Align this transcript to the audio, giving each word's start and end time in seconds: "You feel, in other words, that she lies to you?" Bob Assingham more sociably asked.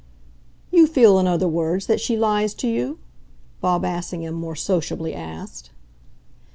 "You 0.71 0.87
feel, 0.87 1.19
in 1.19 1.27
other 1.27 1.47
words, 1.47 1.85
that 1.85 2.01
she 2.01 2.17
lies 2.17 2.55
to 2.55 2.67
you?" 2.67 2.97
Bob 3.59 3.85
Assingham 3.85 4.33
more 4.33 4.55
sociably 4.55 5.13
asked. 5.13 5.69